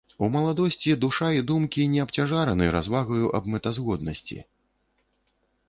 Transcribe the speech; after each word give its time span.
У 0.25 0.27
маладосці 0.35 0.95
душа 1.03 1.29
і 1.39 1.43
думкі 1.51 1.85
не 1.91 1.99
абцяжараны 2.07 2.71
развагаю 2.77 3.25
аб 3.41 3.53
мэтазгоднасці. 3.57 4.37